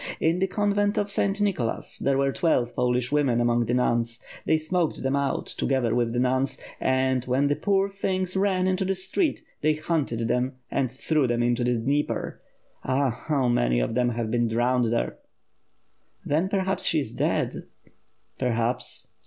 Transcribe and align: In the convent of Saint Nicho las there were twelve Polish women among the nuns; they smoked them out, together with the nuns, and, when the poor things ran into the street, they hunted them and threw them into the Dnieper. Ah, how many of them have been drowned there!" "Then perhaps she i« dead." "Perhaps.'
In 0.19 0.39
the 0.39 0.47
convent 0.47 0.97
of 0.97 1.11
Saint 1.11 1.39
Nicho 1.41 1.63
las 1.67 1.99
there 1.99 2.17
were 2.17 2.31
twelve 2.31 2.73
Polish 2.75 3.11
women 3.11 3.39
among 3.39 3.65
the 3.67 3.75
nuns; 3.75 4.19
they 4.45 4.57
smoked 4.57 5.03
them 5.03 5.15
out, 5.15 5.45
together 5.45 5.93
with 5.93 6.11
the 6.11 6.17
nuns, 6.19 6.59
and, 6.79 7.23
when 7.25 7.49
the 7.49 7.55
poor 7.55 7.87
things 7.87 8.35
ran 8.35 8.65
into 8.65 8.83
the 8.83 8.95
street, 8.95 9.43
they 9.61 9.75
hunted 9.75 10.27
them 10.27 10.53
and 10.71 10.89
threw 10.89 11.27
them 11.27 11.43
into 11.43 11.63
the 11.63 11.75
Dnieper. 11.75 12.41
Ah, 12.83 13.11
how 13.11 13.47
many 13.47 13.79
of 13.79 13.93
them 13.93 14.09
have 14.09 14.31
been 14.31 14.47
drowned 14.47 14.91
there!" 14.91 15.19
"Then 16.25 16.49
perhaps 16.49 16.83
she 16.83 17.01
i« 17.01 17.05
dead." 17.15 17.67
"Perhaps.' 18.39 19.07